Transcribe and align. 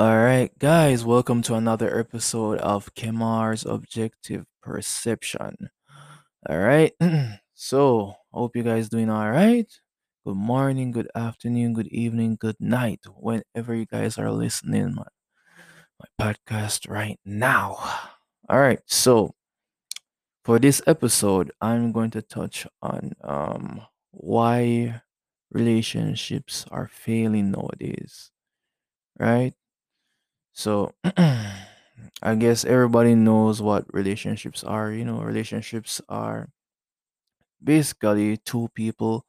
All 0.00 0.16
right, 0.16 0.50
guys, 0.58 1.04
welcome 1.04 1.42
to 1.42 1.54
another 1.56 1.98
episode 1.98 2.58
of 2.60 2.94
Kemar's 2.94 3.66
Objective 3.66 4.46
Perception. 4.62 5.68
All 6.48 6.58
right, 6.58 6.92
so 7.54 8.14
I 8.32 8.38
hope 8.38 8.56
you 8.56 8.62
guys 8.62 8.88
doing 8.88 9.10
all 9.10 9.30
right. 9.30 9.70
Good 10.24 10.36
morning, 10.36 10.90
good 10.92 11.10
afternoon, 11.14 11.74
good 11.74 11.88
evening, 11.88 12.36
good 12.40 12.56
night, 12.58 13.00
whenever 13.14 13.74
you 13.74 13.84
guys 13.84 14.16
are 14.18 14.32
listening 14.32 14.94
my, 14.94 15.04
my 16.00 16.08
podcast 16.32 16.88
right 16.88 17.20
now. 17.26 17.76
All 18.48 18.58
right, 18.60 18.80
so 18.86 19.34
for 20.44 20.58
this 20.58 20.80
episode, 20.86 21.52
I'm 21.60 21.92
going 21.92 22.10
to 22.12 22.22
touch 22.22 22.66
on 22.82 23.12
um 23.22 23.82
why 24.12 25.02
relationships 25.52 26.64
are 26.70 26.88
failing 26.88 27.50
nowadays, 27.52 28.30
right? 29.18 29.54
So 30.60 30.92
I 32.22 32.34
guess 32.38 32.66
everybody 32.66 33.14
knows 33.14 33.62
what 33.62 33.86
relationships 33.94 34.62
are. 34.62 34.92
You 34.92 35.04
know, 35.06 35.22
relationships 35.22 36.00
are 36.08 36.50
basically 37.62 38.36
two 38.38 38.68
people 38.74 39.24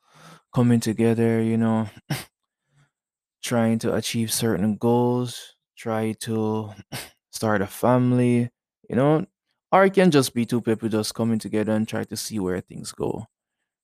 coming 0.54 0.80
together, 0.80 1.42
you 1.42 1.58
know, 1.58 1.90
trying 3.44 3.80
to 3.80 3.94
achieve 3.96 4.32
certain 4.32 4.76
goals, 4.76 5.56
try 5.78 6.14
to 6.22 6.72
start 7.32 7.62
a 7.62 7.68
family, 7.68 8.50
you 8.90 8.96
know, 8.96 9.26
or 9.72 9.86
it 9.86 9.94
can 9.94 10.12
just 10.12 10.34
be 10.34 10.46
two 10.46 10.62
people 10.62 10.90
just 10.90 11.16
coming 11.16 11.40
together 11.40 11.72
and 11.74 11.88
try 11.88 12.04
to 12.04 12.18
see 12.18 12.40
where 12.40 12.62
things 12.62 12.92
go, 12.92 13.26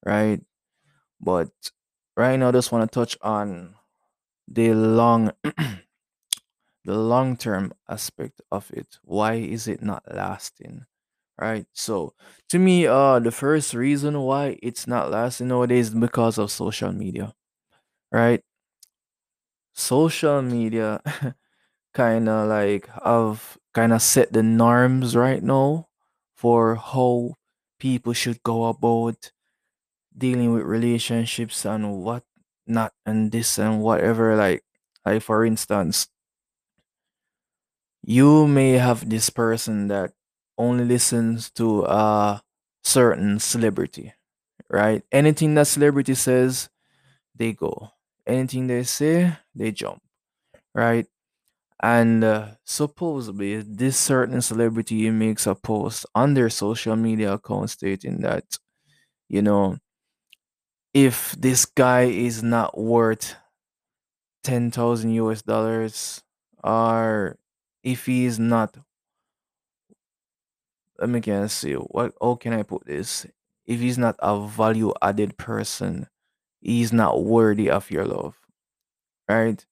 right? 0.05 0.41
But 1.21 1.49
right 2.17 2.37
now, 2.37 2.49
I 2.49 2.53
just 2.53 2.71
want 2.71 2.91
to 2.91 2.95
touch 2.95 3.17
on 3.21 3.75
the 4.47 4.73
long 4.73 5.31
the 6.87 6.95
long 6.97 7.37
term 7.37 7.73
aspect 7.89 8.41
of 8.51 8.71
it. 8.73 8.99
Why 9.03 9.35
is 9.35 9.69
it 9.69 9.83
not 9.83 10.03
lasting? 10.13 10.87
Right. 11.39 11.67
So 11.73 12.13
to 12.49 12.59
me, 12.59 12.87
uh 12.87 13.19
the 13.19 13.31
first 13.31 13.73
reason 13.75 14.21
why 14.21 14.59
it's 14.63 14.87
not 14.87 15.11
lasting 15.11 15.49
nowadays 15.49 15.89
is 15.89 15.95
because 15.95 16.37
of 16.39 16.51
social 16.51 16.93
media. 16.93 17.33
Right? 18.11 18.43
Social 19.73 20.41
media 20.41 21.01
kinda 21.95 22.45
like 22.45 22.87
have 23.03 23.57
kinda 23.75 23.99
set 23.99 24.33
the 24.33 24.43
norms 24.43 25.15
right 25.15 25.43
now 25.43 25.87
for 26.35 26.75
how 26.75 27.35
people 27.79 28.13
should 28.13 28.41
go 28.43 28.65
about 28.65 29.31
dealing 30.17 30.53
with 30.53 30.63
relationships 30.63 31.65
and 31.65 32.03
what 32.03 32.23
not 32.67 32.93
and 33.05 33.31
this 33.31 33.57
and 33.59 33.81
whatever 33.81 34.35
like 34.37 34.63
like 35.05 35.21
for 35.23 35.45
instance 35.45 36.07
you 38.07 38.47
may 38.47 38.73
have 38.73 39.09
this 39.09 39.29
person 39.29 39.89
that 39.89 40.13
only 40.57 40.85
listens 40.85 41.51
to 41.51 41.85
a 41.85 42.41
certain 42.85 43.39
celebrity, 43.39 44.13
right? 44.69 45.03
Anything 45.11 45.55
that 45.55 45.67
celebrity 45.67 46.15
says, 46.15 46.69
they 47.35 47.53
go. 47.53 47.91
Anything 48.27 48.67
they 48.67 48.83
say, 48.83 49.37
they 49.55 49.71
jump, 49.71 50.01
right? 50.75 51.07
And 51.81 52.23
uh, 52.23 52.47
supposedly, 52.65 53.61
this 53.61 53.97
certain 53.97 54.41
celebrity 54.41 55.09
makes 55.11 55.47
a 55.47 55.55
post 55.55 56.05
on 56.15 56.33
their 56.33 56.49
social 56.49 56.95
media 56.95 57.33
account 57.33 57.69
stating 57.71 58.21
that, 58.21 58.59
you 59.29 59.41
know, 59.41 59.77
if 60.93 61.33
this 61.33 61.65
guy 61.65 62.03
is 62.03 62.41
not 62.43 62.77
worth 62.77 63.35
10,000 64.43 65.11
US 65.11 65.41
dollars, 65.41 66.23
or 66.63 67.37
if 67.87 68.05
he 68.05 68.25
is 68.25 68.37
not 68.37 68.77
let 70.99 71.09
me 71.09 71.21
can 71.21 71.47
see 71.47 71.73
what 71.73 72.13
how 72.21 72.35
can 72.35 72.53
I 72.53 72.63
put 72.63 72.85
this? 72.85 73.25
If 73.65 73.79
he's 73.79 73.97
not 73.97 74.15
a 74.19 74.39
value 74.47 74.93
added 75.01 75.37
person, 75.37 76.07
he's 76.61 76.93
not 76.93 77.23
worthy 77.23 77.69
of 77.69 77.91
your 77.91 78.05
love. 78.05 78.35
Right? 79.29 79.65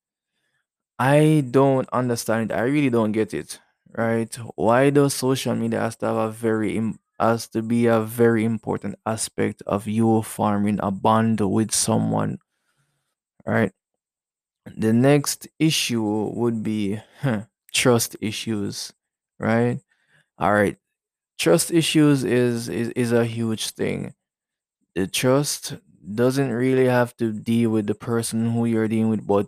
I 1.00 1.44
don't 1.52 1.90
understand 1.92 2.52
it. 2.52 2.56
I 2.56 2.62
really 2.62 2.90
don't 2.90 3.12
get 3.12 3.34
it. 3.34 3.60
Right? 3.92 4.34
Why 4.56 4.90
does 4.90 5.14
social 5.14 5.56
media 5.56 5.80
has 5.80 5.96
to 5.98 6.08
have 6.08 6.16
a 6.18 6.32
very 6.32 6.82
has 7.20 7.48
to 7.50 7.62
be 7.62 7.86
a 7.86 8.02
very 8.02 8.44
important 8.44 8.96
aspect 9.06 9.64
of 9.66 9.88
you 9.88 10.22
forming 10.22 10.80
a 10.84 10.92
bond 10.92 11.40
with 11.40 11.74
someone, 11.74 12.40
right? 13.46 13.72
The 14.78 14.94
next 14.94 15.48
issue 15.60 16.04
would 16.34 16.64
be 16.64 17.02
huh, 17.22 17.44
trust 17.76 18.18
issues, 18.22 18.94
right? 19.40 19.82
All 20.40 20.54
right. 20.54 20.78
Trust 21.40 21.72
issues 21.72 22.24
is, 22.26 22.70
is 22.70 22.90
is 22.92 23.12
a 23.14 23.26
huge 23.26 23.72
thing 23.72 24.16
the 24.96 25.08
trust 25.08 25.76
doesn't 26.16 26.52
really 26.52 26.86
have 26.88 27.16
to 27.18 27.32
deal 27.34 27.70
with 27.72 27.88
the 27.88 27.96
person 27.96 28.52
who 28.52 28.66
you're 28.66 28.88
dealing 28.88 29.10
with, 29.10 29.28
but 29.28 29.48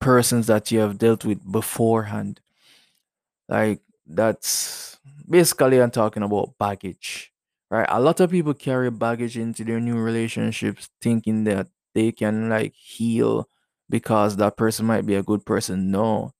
persons 0.00 0.46
that 0.48 0.70
you 0.72 0.80
have 0.80 0.98
dealt 0.98 1.24
with 1.24 1.40
beforehand. 1.50 2.40
Like 3.48 3.80
that's 4.06 4.98
basically 5.28 5.80
I'm 5.80 5.90
talking 5.90 6.22
about 6.22 6.54
baggage. 6.58 7.32
Right? 7.70 7.86
A 7.88 8.00
lot 8.00 8.20
of 8.20 8.30
people 8.30 8.54
carry 8.54 8.90
baggage 8.90 9.36
into 9.36 9.64
their 9.64 9.80
new 9.80 9.96
relationships 9.98 10.88
thinking 11.00 11.44
that 11.44 11.68
they 11.94 12.12
can 12.12 12.48
like 12.48 12.74
heal 12.74 13.48
because 13.90 14.36
that 14.36 14.56
person 14.56 14.86
might 14.86 15.06
be 15.06 15.14
a 15.14 15.22
good 15.22 15.44
person. 15.44 15.90
No. 15.90 16.33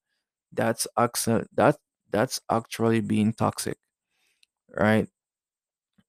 That's 0.54 0.86
that 0.96 1.76
that's 2.10 2.40
actually 2.50 3.00
being 3.00 3.32
toxic, 3.32 3.78
right? 4.76 5.08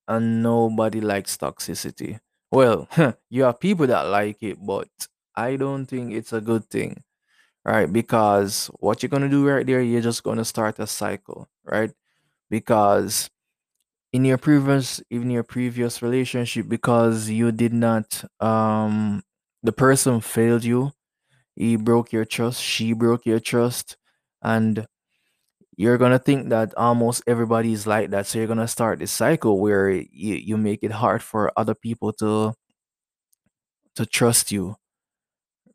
and 0.08 0.44
nobody 0.44 1.02
likes 1.02 1.38
toxicity. 1.38 2.20
Well, 2.52 2.88
you 3.30 3.44
have 3.44 3.60
people 3.60 3.88
that 3.88 4.04
like 4.04 4.42
it, 4.44 4.58
but 4.66 4.88
I 5.36 5.56
don't 5.56 5.86
think 5.86 6.14
it's 6.14 6.34
a 6.34 6.42
good 6.42 6.70
thing, 6.70 7.04
right? 7.66 7.92
Because 7.92 8.68
what 8.80 9.04
you're 9.04 9.10
gonna 9.10 9.30
do 9.30 9.48
right 9.48 9.66
there, 9.66 9.82
you're 9.82 10.02
just 10.02 10.24
gonna 10.24 10.46
start 10.46 10.80
a 10.80 10.88
cycle, 10.88 11.50
right? 11.66 11.92
Because 12.50 13.30
in 14.14 14.26
your 14.26 14.38
previous, 14.38 15.02
even 15.10 15.32
your 15.32 15.44
previous 15.44 16.02
relationship, 16.02 16.70
because 16.70 17.30
you 17.30 17.52
did 17.52 17.74
not, 17.74 18.24
um, 18.42 19.24
the 19.64 19.74
person 19.74 20.22
failed 20.22 20.64
you, 20.66 20.92
he 21.56 21.76
broke 21.76 22.12
your 22.14 22.26
trust, 22.26 22.62
she 22.62 22.94
broke 22.94 23.26
your 23.26 23.40
trust, 23.40 23.98
and 24.46 24.88
you're 25.78 25.98
gonna 25.98 26.20
think 26.20 26.50
that 26.50 26.74
almost 26.78 27.24
everybody 27.28 27.74
is 27.74 27.88
like 27.88 28.12
that. 28.12 28.28
So 28.28 28.40
you're 28.40 28.48
gonna 28.48 28.68
start 28.68 29.00
this 29.00 29.12
cycle 29.12 29.60
where 29.60 29.90
you, 29.92 30.36
you 30.36 30.58
make 30.58 30.84
it 30.84 30.92
hard 30.94 31.24
for 31.24 31.52
other 31.58 31.76
people 31.76 32.14
to 32.14 32.54
to 33.96 34.06
trust 34.06 34.52
you 34.52 34.76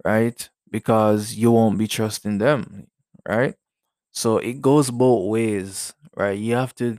right? 0.04 0.48
Because 0.70 1.34
you 1.34 1.50
won't 1.52 1.78
be 1.78 1.86
trusting 1.86 2.38
them 2.38 2.86
right? 3.28 3.54
So 4.12 4.38
it 4.38 4.60
goes 4.62 4.90
both 4.90 5.28
ways 5.30 5.94
right? 6.16 6.38
You 6.38 6.54
have 6.56 6.74
to 6.76 6.98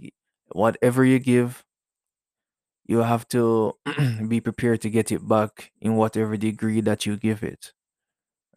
whatever 0.54 1.06
you 1.06 1.20
give 1.20 1.66
you 2.86 3.00
have 3.00 3.28
to 3.30 3.74
be 4.28 4.42
prepared 4.42 4.82
to 4.82 4.90
get 4.90 5.12
it 5.12 5.28
back 5.28 5.72
in 5.82 5.96
whatever 5.96 6.36
degree 6.38 6.82
that 6.82 7.06
you 7.06 7.18
give 7.18 7.44
it 7.44 7.74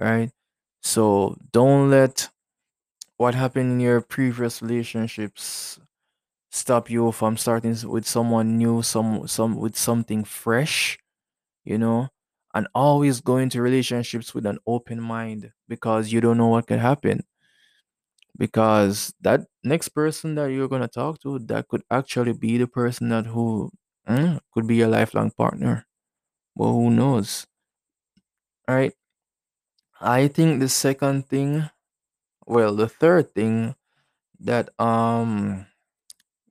right? 0.01 0.31
So 0.83 1.37
don't 1.53 1.91
let 1.91 2.31
what 3.17 3.35
happened 3.35 3.73
in 3.73 3.81
your 3.81 4.01
previous 4.01 4.63
relationships 4.63 5.79
stop 6.51 6.91
you 6.91 7.13
from 7.13 7.37
starting 7.37 7.77
with 7.91 8.07
someone 8.07 8.59
new, 8.59 8.83
some 8.83 9.27
some 9.29 9.57
with 9.57 9.77
something 9.77 10.25
fresh, 10.25 10.99
you 11.65 11.79
know, 11.79 12.09
and 12.55 12.69
always 12.75 13.21
go 13.23 13.39
into 13.39 13.63
relationships 13.63 14.35
with 14.35 14.47
an 14.47 14.59
open 14.67 15.01
mind 15.01 15.53
because 15.69 16.13
you 16.13 16.21
don't 16.21 16.39
know 16.39 16.49
what 16.49 16.67
could 16.69 16.81
happen. 16.81 17.25
Because 18.37 19.13
that 19.21 19.47
next 19.65 19.89
person 19.91 20.35
that 20.37 20.47
you're 20.47 20.69
gonna 20.69 20.89
talk 20.89 21.21
to, 21.23 21.39
that 21.41 21.69
could 21.69 21.83
actually 21.91 22.33
be 22.33 22.59
the 22.59 22.67
person 22.67 23.09
that 23.11 23.27
who 23.27 23.71
mm, 24.09 24.41
could 24.53 24.67
be 24.67 24.77
your 24.77 24.89
lifelong 24.89 25.31
partner. 25.33 25.87
But 26.57 26.73
who 26.73 26.91
knows, 26.91 27.47
right? 28.69 28.95
I 30.01 30.29
think 30.29 30.61
the 30.61 30.69
second 30.69 31.27
thing, 31.29 31.69
well, 32.47 32.75
the 32.75 32.89
third 32.89 33.35
thing 33.35 33.75
that 34.41 34.71
um 34.81 35.67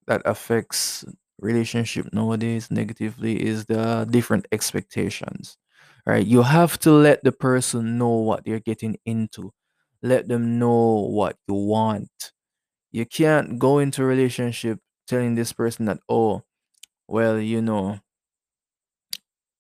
that 0.07 0.22
affects 0.25 1.06
relationship 1.40 2.07
nowadays 2.13 2.72
negatively 2.72 3.42
is 3.44 3.66
the 3.66 4.07
different 4.10 4.48
expectations 4.51 5.57
right? 6.06 6.25
You 6.25 6.44
have 6.44 6.80
to 6.81 6.92
let 6.92 7.24
the 7.24 7.31
person 7.31 7.98
know 7.98 8.10
what 8.10 8.45
they're 8.45 8.60
getting 8.60 8.98
into. 9.06 9.51
Let 10.01 10.28
them 10.28 10.60
know 10.60 11.07
what 11.10 11.38
you 11.48 11.54
want. 11.56 12.10
You 12.92 13.06
can't 13.06 13.60
go 13.60 13.80
into 13.80 14.04
a 14.04 14.06
relationship 14.06 14.80
telling 15.07 15.36
this 15.36 15.54
person 15.54 15.86
that 15.86 16.00
oh 16.10 16.44
well 17.07 17.40
you 17.40 17.62
know 17.62 18.00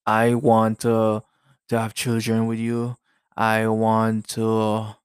i 0.05 0.33
want 0.35 0.79
to 0.81 1.23
to 1.69 1.79
have 1.79 1.93
children 1.93 2.45
with 2.47 2.59
you. 2.59 2.95
I 3.37 3.67
want 3.67 4.27
to 4.35 4.95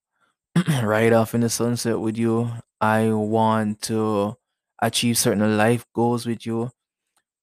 ride 0.82 1.12
off 1.12 1.34
in 1.34 1.40
the 1.42 1.48
sunset 1.50 2.00
with 2.00 2.16
you. 2.16 2.50
I 2.80 3.10
want 3.12 3.82
to 3.82 4.36
achieve 4.80 5.18
certain 5.18 5.56
life 5.56 5.86
goals 5.94 6.26
with 6.26 6.46
you. 6.46 6.70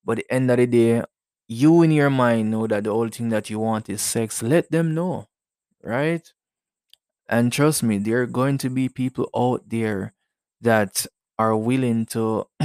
But 0.04 0.18
at 0.20 0.26
the 0.28 0.34
end 0.34 0.50
of 0.50 0.58
the 0.58 0.66
day, 0.66 1.02
you 1.48 1.82
in 1.82 1.90
your 1.92 2.10
mind 2.10 2.50
know 2.50 2.66
that 2.66 2.84
the 2.84 2.90
only 2.90 3.10
thing 3.10 3.28
that 3.30 3.50
you 3.50 3.60
want 3.60 3.88
is 3.90 4.02
sex. 4.02 4.42
Let 4.42 4.70
them 4.70 4.94
know, 4.94 5.28
right? 5.82 6.22
And 7.28 7.52
trust 7.52 7.82
me, 7.82 7.98
there 7.98 8.22
are 8.22 8.26
going 8.26 8.58
to 8.58 8.70
be 8.70 8.88
people 8.88 9.28
out 9.36 9.68
there 9.68 10.14
that 10.60 11.06
are 11.38 11.56
willing 11.56 12.06
to 12.06 12.46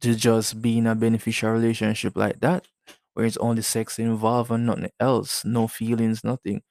to 0.00 0.14
just 0.14 0.60
be 0.60 0.78
in 0.78 0.86
a 0.86 0.94
beneficial 0.94 1.50
relationship 1.50 2.16
like 2.16 2.40
that, 2.40 2.66
where 3.14 3.26
it's 3.26 3.36
only 3.38 3.62
sex 3.62 3.98
involved 3.98 4.50
and 4.50 4.66
nothing 4.66 4.90
else, 5.00 5.44
no 5.44 5.68
feelings, 5.68 6.24
nothing. 6.24 6.62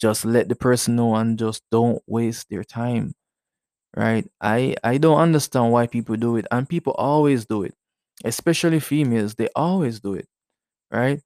Just 0.00 0.24
let 0.24 0.48
the 0.48 0.56
person 0.56 0.96
know 0.96 1.14
and 1.16 1.38
just 1.38 1.62
don't 1.70 2.02
waste 2.06 2.48
their 2.50 2.64
time, 2.64 3.14
right? 3.96 4.26
I 4.40 4.76
I 4.84 4.98
don't 4.98 5.18
understand 5.20 5.72
why 5.72 5.86
people 5.86 6.16
do 6.16 6.36
it, 6.36 6.46
and 6.50 6.68
people 6.68 6.94
always 6.94 7.46
do 7.46 7.62
it, 7.64 7.74
especially 8.24 8.80
females. 8.80 9.34
They 9.36 9.48
always 9.56 10.00
do 10.00 10.14
it, 10.14 10.26
right? 10.92 11.20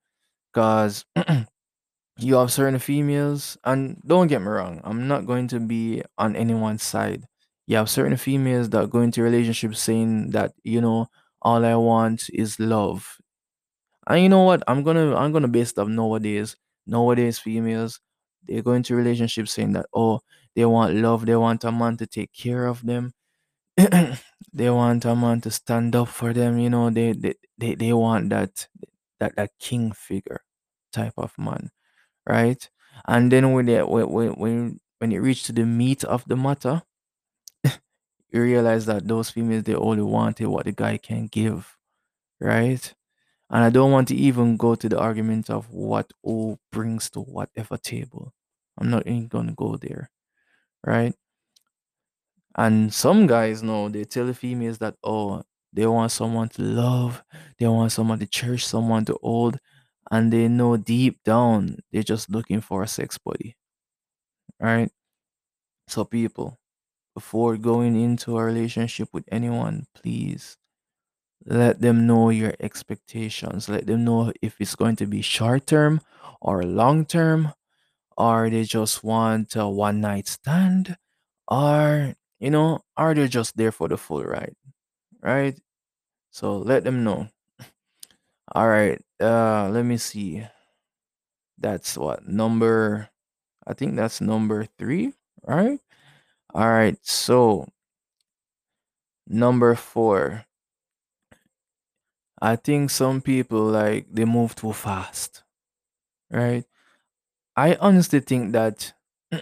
Because 0.53 1.05
you 2.19 2.35
have 2.37 2.53
certain 2.53 2.79
females, 2.79 3.59
and 3.65 4.01
don't 4.07 4.29
get 4.29 4.43
me 4.43 4.49
wrong, 4.49 4.81
I'm 4.85 5.09
not 5.09 5.27
going 5.27 5.49
to 5.49 5.61
be 5.61 6.03
on 6.19 6.37
anyone's 6.37 6.83
side. 6.83 7.27
You 7.67 7.77
have 7.77 7.91
certain 7.91 8.17
females 8.17 8.71
that 8.71 8.91
go 8.91 9.01
into 9.01 9.23
relationships 9.23 9.81
saying 9.81 10.31
that, 10.33 10.53
you 10.65 10.81
know, 10.81 11.09
all 11.41 11.65
I 11.65 11.75
want 11.77 12.29
is 12.33 12.59
love. 12.61 13.19
And 14.07 14.23
you 14.23 14.29
know 14.29 14.43
what? 14.45 14.63
I'm 14.69 14.83
gonna 14.83 15.15
I'm 15.17 15.33
gonna 15.33 15.49
base 15.49 15.77
up 15.79 15.89
nowadays. 15.89 16.57
Nowadays 16.87 17.39
females, 17.39 18.01
they 18.47 18.63
go 18.63 18.73
into 18.73 18.95
relationships 18.97 19.53
saying 19.53 19.73
that, 19.75 19.87
oh, 19.95 20.21
they 20.57 20.65
want 20.65 20.95
love, 20.97 21.27
they 21.27 21.37
want 21.37 21.65
a 21.65 21.73
man 21.73 21.97
to 21.99 22.07
take 22.07 22.33
care 22.33 22.67
of 22.67 22.85
them. 22.85 23.13
they 24.53 24.71
want 24.71 25.05
a 25.05 25.17
man 25.17 25.41
to 25.43 25.51
stand 25.51 25.97
up 25.97 26.09
for 26.09 26.33
them, 26.33 26.59
you 26.59 26.71
know, 26.71 26.91
they 26.91 27.13
they, 27.13 27.35
they, 27.59 27.75
they 27.75 27.93
want 27.93 28.31
that 28.31 28.69
that 29.21 29.37
that 29.37 29.51
king 29.61 29.93
figure 29.93 30.43
type 30.93 31.15
of 31.17 31.33
man 31.39 31.71
right? 32.29 32.71
And 33.09 33.33
then 33.33 33.53
when 33.53 33.67
they 33.67 33.83
when 33.83 34.07
when 34.37 34.81
when 34.99 35.13
it 35.13 35.19
reached 35.19 35.47
to 35.47 35.53
the 35.53 35.67
meat 35.67 36.05
of 36.05 36.25
the 36.29 36.37
matter, 36.37 36.83
you 38.31 38.43
realize 38.43 38.87
that 38.87 39.09
those 39.09 39.31
females 39.31 39.65
they 39.65 39.75
only 39.75 40.03
wanted 40.03 40.49
what 40.49 40.67
the 40.67 40.73
guy 40.73 40.99
can 40.99 41.27
give, 41.29 41.77
right? 42.41 42.95
And 43.53 43.63
I 43.65 43.71
don't 43.71 43.93
want 43.93 44.09
to 44.09 44.17
even 44.17 44.57
go 44.57 44.75
to 44.75 44.89
the 44.89 44.99
argument 44.99 45.51
of 45.51 45.71
what 45.71 46.13
O 46.27 46.59
brings 46.73 47.11
to 47.11 47.21
whatever 47.21 47.77
table. 47.79 48.33
I'm 48.79 48.91
not 48.91 49.07
even 49.07 49.29
gonna 49.29 49.53
go 49.55 49.77
there, 49.77 50.11
right? 50.87 51.15
And 52.57 52.93
some 52.93 53.27
guys 53.27 53.63
know 53.63 53.89
they 53.89 54.05
tell 54.05 54.27
the 54.27 54.35
females 54.35 54.79
that 54.79 54.97
oh 55.05 55.43
they 55.73 55.87
want 55.87 56.13
someone 56.13 56.49
to 56.51 56.63
love, 56.63 57.23
they 57.59 57.67
want 57.67 57.93
someone 57.93 58.19
to 58.21 58.27
cherish, 58.27 58.67
someone 58.67 59.05
to 59.07 59.19
hold, 59.23 59.59
and 60.11 60.33
they 60.33 60.49
know 60.49 60.77
deep 60.77 61.23
down 61.25 61.79
they're 61.93 62.03
just 62.03 62.31
looking 62.31 62.61
for 62.61 62.83
a 62.83 62.89
sex 62.89 63.19
buddy, 63.19 63.57
right? 64.61 64.91
So 65.89 66.05
people, 66.05 66.59
before 67.15 67.57
going 67.59 67.97
into 68.01 68.39
a 68.39 68.45
relationship 68.45 69.11
with 69.13 69.25
anyone, 69.33 69.87
please 69.95 70.59
let 71.45 71.81
them 71.81 72.07
know 72.07 72.31
your 72.31 72.55
expectations. 72.61 73.69
Let 73.69 73.87
them 73.87 74.05
know 74.05 74.33
if 74.43 74.61
it's 74.61 74.75
going 74.77 74.97
to 74.97 75.07
be 75.07 75.23
short 75.23 75.67
term 75.67 76.01
or 76.41 76.63
long 76.65 77.05
term, 77.07 77.53
or 78.17 78.51
they 78.51 78.65
just 78.65 79.05
want 79.05 79.57
a 79.57 79.69
one 79.69 80.01
night 80.01 80.29
stand, 80.29 80.97
or 81.49 82.15
you 82.41 82.51
know, 82.51 82.81
are 82.97 83.15
they 83.15 83.29
just 83.29 83.57
there 83.57 83.73
for 83.73 83.89
the 83.89 83.97
full 83.97 84.25
ride, 84.25 84.55
right? 85.23 85.59
So 86.31 86.59
let 86.59 86.85
them 86.85 87.05
know. 87.05 87.29
All 88.55 88.69
right, 88.69 89.01
uh, 89.21 89.69
let 89.71 89.85
me 89.85 89.97
see. 89.99 90.47
That's 91.59 91.97
what 91.97 92.29
number. 92.29 93.09
I 93.67 93.75
think 93.75 93.97
that's 93.97 94.21
number 94.21 94.67
three, 94.79 95.13
right? 95.47 95.79
All 96.55 96.69
right, 96.69 96.99
so 97.03 97.69
number 99.27 99.75
four 99.75 100.45
I 102.43 102.57
think 102.57 102.91
some 102.91 103.23
people 103.23 103.65
like 103.67 104.09
they 104.13 104.27
move 104.27 104.57
too 104.57 104.75
fast, 104.75 105.45
right? 106.31 106.65
I 107.57 107.77
honestly 107.77 108.21
think 108.21 108.53
that 108.53 108.95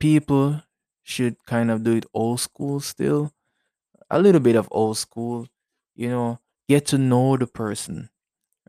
people 0.00 0.62
should 1.02 1.36
kind 1.46 1.70
of 1.70 1.84
do 1.84 1.96
it 1.96 2.06
old 2.14 2.40
school 2.40 2.80
still, 2.80 3.32
a 4.10 4.20
little 4.20 4.40
bit 4.40 4.56
of 4.56 4.68
old 4.70 4.98
school, 4.98 5.46
you 5.96 6.08
know, 6.10 6.40
get 6.68 6.86
to 6.88 6.98
know 6.98 7.36
the 7.36 7.46
person, 7.48 8.10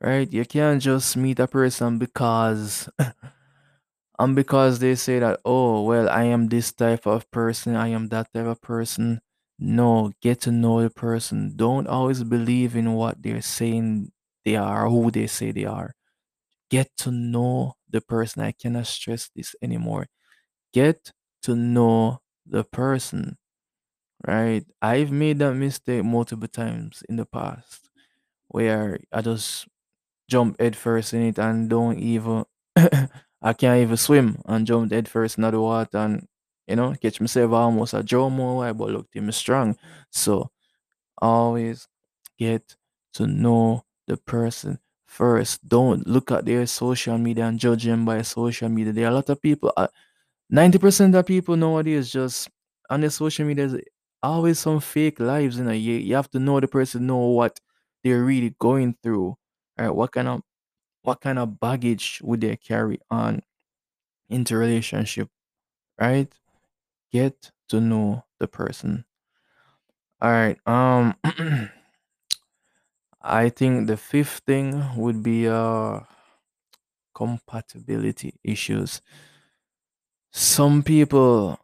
right? 0.02 0.32
You 0.32 0.46
can't 0.46 0.82
just 0.82 1.18
meet 1.18 1.40
a 1.40 1.48
person 1.48 2.00
because 2.00 2.90
and 4.20 4.36
because 4.36 4.80
they 4.80 4.96
say 4.96 5.20
that, 5.20 5.40
oh, 5.46 5.84
well, 5.84 6.10
I 6.10 6.24
am 6.24 6.48
this 6.48 6.72
type 6.72 7.06
of 7.06 7.30
person, 7.32 7.76
I 7.76 7.90
am 7.90 8.10
that 8.10 8.34
type 8.34 8.46
of 8.48 8.62
person. 8.62 9.22
No, 9.60 10.12
get 10.22 10.42
to 10.42 10.52
know 10.52 10.82
the 10.84 10.90
person. 10.90 11.54
Don't 11.56 11.88
always 11.88 12.24
believe 12.24 12.76
in 12.76 12.94
what 12.94 13.22
they're 13.24 13.42
saying 13.42 14.12
they 14.46 14.56
are, 14.56 14.88
who 14.90 15.12
they 15.12 15.28
say 15.28 15.52
they 15.52 15.66
are 15.66 15.94
get 16.72 16.90
to 16.98 17.12
know 17.12 17.74
the 17.90 18.02
person. 18.02 18.44
I 18.44 18.52
cannot 18.54 18.88
stress 18.88 19.30
this 19.36 19.56
anymore. 19.62 20.08
Get 20.74 21.12
to 21.44 21.56
know 21.56 22.22
the 22.46 22.64
person, 22.64 23.38
right? 24.28 24.66
I've 24.82 25.12
made 25.12 25.40
that 25.40 25.56
mistake 25.56 26.04
multiple 26.04 26.48
times 26.48 27.04
in 27.10 27.18
the 27.18 27.26
past 27.26 27.90
where 28.50 29.00
I 29.14 29.22
just 29.22 29.68
jump 30.30 30.60
headfirst 30.60 31.14
in 31.14 31.24
it 31.24 31.40
and 31.40 31.70
don't 31.70 32.00
even 32.00 32.46
I 33.42 33.54
can't 33.54 33.82
even 33.82 33.98
swim 33.98 34.42
and 34.46 34.68
jump 34.68 34.92
headfirst 34.92 35.36
first 35.36 35.38
in 35.40 35.44
the 35.52 35.62
water 35.62 35.98
and 35.98 36.28
you 36.68 36.76
know 36.76 36.94
catch 37.02 37.22
myself 37.22 37.52
almost 37.52 37.94
a 37.94 38.04
draw 38.04 38.30
more 38.30 38.58
wide 38.58 38.78
but 38.78 38.90
look 38.92 39.08
me 39.16 39.32
strong. 39.32 39.78
So 40.12 40.52
always 41.22 41.88
get 42.38 42.76
to 43.14 43.28
know 43.28 43.84
the 44.08 44.18
person 44.18 44.80
first. 45.08 45.68
Don't 45.68 46.08
look 46.08 46.32
at 46.32 46.46
their 46.46 46.66
social 46.66 47.18
media 47.18 47.46
and 47.46 47.60
judge 47.60 47.86
them 47.86 48.06
by 48.06 48.22
social 48.22 48.70
media. 48.70 48.94
There 48.94 49.06
are 49.08 49.12
a 49.12 49.16
lot 49.16 49.30
of 49.30 49.42
people, 49.42 49.74
uh, 49.78 49.88
90% 50.50 51.16
of 51.16 51.26
people 51.26 51.56
nowadays 51.56 52.12
just 52.12 52.50
on 52.90 53.02
the 53.02 53.10
social 53.10 53.46
media, 53.46 53.68
there's 53.68 53.84
always 54.24 54.60
some 54.60 54.80
fake 54.80 55.20
lives. 55.20 55.58
You 55.58 55.66
know, 55.66 55.72
you, 55.72 55.96
you 55.96 56.16
have 56.16 56.30
to 56.32 56.40
know 56.40 56.60
the 56.60 56.68
person, 56.68 57.08
know 57.08 57.18
what 57.18 57.60
they're 58.04 58.24
really 58.24 58.56
going 58.60 58.96
through. 59.04 59.36
Right? 59.78 59.90
What 59.94 60.12
kind 60.14 60.28
of 60.28 60.42
what 61.04 61.22
kind 61.22 61.40
of 61.40 61.60
baggage 61.60 62.22
would 62.24 62.42
they 62.42 62.56
carry 62.58 63.00
on 63.12 63.42
into 64.30 64.58
relationship, 64.58 65.30
right? 66.00 66.32
Get 67.12 67.52
to 67.68 67.82
know 67.82 68.24
the 68.40 68.48
person. 68.48 69.04
All 70.22 70.32
right. 70.32 70.58
Um 70.66 71.16
I 73.22 73.50
think 73.50 73.86
the 73.86 73.96
fifth 73.96 74.40
thing 74.48 74.96
would 74.96 75.22
be 75.22 75.48
uh 75.48 76.00
compatibility 77.14 78.40
issues. 78.44 79.02
Some 80.32 80.84
people 80.84 81.60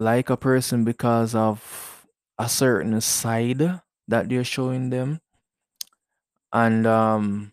like 0.00 0.30
a 0.30 0.36
person 0.36 0.84
because 0.84 1.34
of 1.34 2.06
a 2.38 2.48
certain 2.48 3.00
side 3.00 3.80
that 4.08 4.28
they're 4.28 4.44
showing 4.44 4.90
them, 4.90 5.20
and 6.52 6.86
um, 6.86 7.52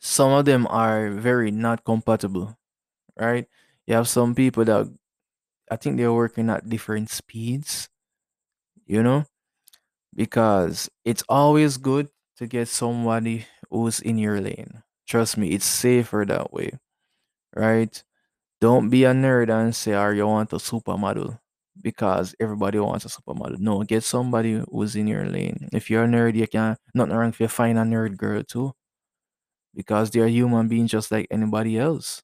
some 0.00 0.32
of 0.32 0.44
them 0.44 0.66
are 0.68 1.10
very 1.10 1.50
not 1.50 1.84
compatible, 1.84 2.56
right? 3.18 3.48
You 3.86 3.96
have 3.96 4.08
some 4.08 4.34
people 4.34 4.64
that 4.66 4.88
I 5.70 5.76
think 5.76 5.96
they're 5.96 6.12
working 6.12 6.50
at 6.50 6.68
different 6.68 7.10
speeds, 7.10 7.88
you 8.86 9.02
know, 9.02 9.24
because 10.14 10.90
it's 11.04 11.24
always 11.28 11.76
good 11.78 12.08
to 12.38 12.46
get 12.46 12.68
somebody 12.68 13.46
who's 13.70 14.00
in 14.00 14.18
your 14.18 14.40
lane. 14.40 14.82
Trust 15.08 15.38
me, 15.38 15.50
it's 15.50 15.66
safer 15.66 16.24
that 16.28 16.52
way, 16.52 16.72
right? 17.56 18.02
Don't 18.60 18.90
be 18.90 19.04
a 19.04 19.12
nerd 19.12 19.50
and 19.50 19.74
say, 19.76 19.94
"Oh, 19.94 20.10
you 20.10 20.26
want 20.26 20.52
a 20.52 20.56
supermodel," 20.58 21.38
because 21.82 22.34
everybody 22.40 22.78
wants 22.80 23.04
a 23.06 23.08
supermodel. 23.10 23.58
No, 23.60 23.82
get 23.84 24.04
somebody 24.04 24.62
who's 24.70 24.96
in 24.96 25.06
your 25.08 25.26
lane. 25.26 25.68
If 25.72 25.90
you're 25.90 26.04
a 26.04 26.08
nerd, 26.08 26.34
you 26.36 26.46
can 26.48 26.76
nothing 26.94 27.14
wrong 27.16 27.30
if 27.30 27.40
you 27.40 27.48
find 27.48 27.78
a 27.78 27.82
nerd 27.84 28.16
girl 28.18 28.42
too, 28.44 28.72
because 29.74 30.10
they're 30.10 30.28
human 30.28 30.68
beings 30.68 30.90
just 30.90 31.10
like 31.10 31.26
anybody 31.30 31.78
else, 31.78 32.22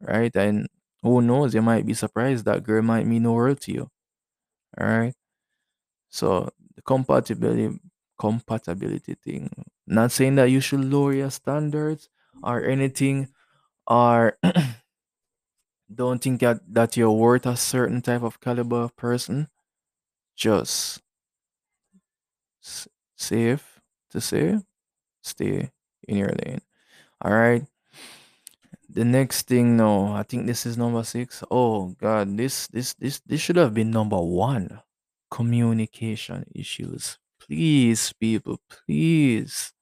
right? 0.00 0.34
And 0.36 0.68
who 1.02 1.22
knows, 1.22 1.54
you 1.54 1.62
might 1.62 1.86
be 1.86 1.94
surprised 1.94 2.44
that 2.46 2.64
girl 2.64 2.82
might 2.82 3.06
mean 3.06 3.24
no 3.24 3.32
world 3.34 3.60
to 3.62 3.72
you. 3.72 3.90
All 4.80 4.86
right. 4.86 5.14
So 6.10 6.50
the 6.76 6.82
compatibility 6.82 7.78
compatibility 8.18 9.14
thing. 9.16 9.50
Not 9.86 10.12
saying 10.12 10.36
that 10.36 10.50
you 10.50 10.60
should 10.60 10.84
lower 10.84 11.12
your 11.14 11.30
standards 11.30 12.08
or 12.42 12.64
anything, 12.64 13.28
or 13.88 14.38
don't 15.94 16.22
think 16.22 16.40
that, 16.40 16.60
that 16.72 16.96
you're 16.96 17.10
worth 17.12 17.46
a 17.46 17.56
certain 17.56 18.00
type 18.02 18.22
of 18.22 18.40
caliber 18.40 18.82
of 18.82 18.96
person, 18.96 19.48
just 20.36 21.02
s- 22.62 22.88
safe 23.16 23.80
to 24.10 24.20
say, 24.20 24.58
stay 25.22 25.70
in 26.08 26.18
your 26.18 26.30
lane. 26.44 26.60
All 27.22 27.32
right. 27.32 27.66
The 28.94 29.06
next 29.06 29.48
thing, 29.48 29.78
no, 29.78 30.12
I 30.12 30.22
think 30.22 30.46
this 30.46 30.66
is 30.66 30.76
number 30.76 31.02
six. 31.02 31.42
Oh 31.50 31.96
God, 31.98 32.36
this 32.36 32.66
this 32.68 32.92
this 32.94 33.20
this 33.24 33.40
should 33.40 33.56
have 33.56 33.72
been 33.72 33.90
number 33.90 34.20
one. 34.20 34.80
Communication 35.30 36.44
issues. 36.54 37.18
Please, 37.40 38.12
people, 38.12 38.60
please. 38.68 39.72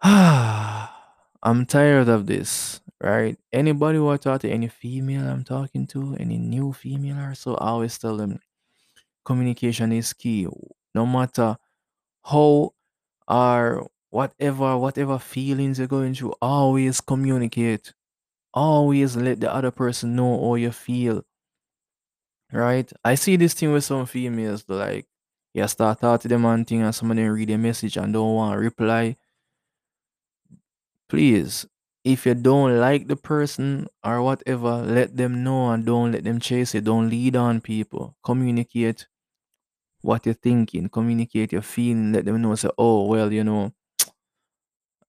I'm 0.02 1.66
tired 1.66 2.08
of 2.08 2.26
this, 2.26 2.80
right? 3.02 3.36
Anybody 3.52 3.98
who 3.98 4.08
I 4.08 4.18
talk 4.18 4.42
to, 4.42 4.50
any 4.50 4.68
female 4.68 5.26
I'm 5.26 5.42
talking 5.42 5.88
to, 5.88 6.16
any 6.20 6.38
new 6.38 6.72
female 6.72 7.18
or 7.18 7.34
so, 7.34 7.56
I 7.56 7.70
always 7.70 7.98
tell 7.98 8.16
them 8.16 8.38
communication 9.24 9.90
is 9.90 10.12
key. 10.12 10.46
No 10.94 11.06
matter 11.06 11.56
how 12.22 12.72
or 13.26 13.90
whatever, 14.10 14.76
whatever 14.78 15.18
feelings 15.18 15.78
you're 15.78 15.88
going 15.88 16.14
through, 16.14 16.34
always 16.42 17.00
communicate. 17.00 17.94
Always 18.54 19.16
let 19.16 19.40
the 19.40 19.52
other 19.54 19.70
person 19.72 20.16
know 20.16 20.40
how 20.40 20.56
you 20.56 20.72
feel, 20.72 21.24
right? 22.52 22.90
I 23.04 23.14
see 23.14 23.36
this 23.36 23.54
thing 23.54 23.72
with 23.72 23.84
some 23.84 24.06
females, 24.06 24.64
like, 24.68 25.06
you 25.54 25.66
start 25.68 26.00
talking 26.00 26.22
to 26.22 26.28
them 26.28 26.44
and 26.44 26.66
thing, 26.66 26.82
and 26.82 26.94
some 26.94 27.10
of 27.10 27.16
them 27.16 27.28
read 27.32 27.50
a 27.50 27.58
message 27.58 27.96
and 27.96 28.12
don't 28.12 28.34
want 28.34 28.54
to 28.54 28.58
reply 28.58 29.16
Please, 31.08 31.66
if 32.04 32.26
you 32.26 32.34
don't 32.34 32.78
like 32.78 33.08
the 33.08 33.16
person 33.16 33.88
or 34.04 34.22
whatever, 34.22 34.76
let 34.82 35.16
them 35.16 35.42
know 35.42 35.70
and 35.70 35.84
don't 35.84 36.12
let 36.12 36.24
them 36.24 36.38
chase 36.40 36.74
it. 36.74 36.84
Don't 36.84 37.08
lead 37.10 37.36
on 37.36 37.60
people. 37.60 38.16
Communicate 38.22 39.06
what 40.02 40.26
you're 40.26 40.34
thinking. 40.34 40.88
Communicate 40.88 41.52
your 41.52 41.62
feeling. 41.62 42.12
Let 42.12 42.26
them 42.26 42.42
know. 42.42 42.54
Say, 42.56 42.70
oh 42.78 43.06
well, 43.06 43.32
you 43.32 43.44
know, 43.44 43.72